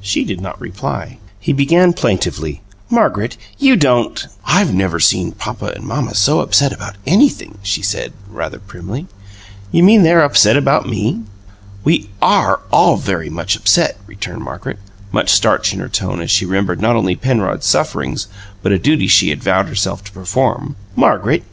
[0.00, 1.18] She did not reply.
[1.38, 4.26] He began plaintively, "Margaret, you don't"
[4.58, 9.06] "I've never seen papa and mamma so upset about anything," she said, rather primly.
[9.70, 11.20] "You mean they're upset about ME?"
[11.84, 14.80] "We ARE all very much upset," returned Margaret,
[15.12, 18.26] more starch in her tone as she remembered not only Penrod's sufferings
[18.64, 20.74] but a duty she had vowed herself to perform.
[20.96, 21.44] "Margaret!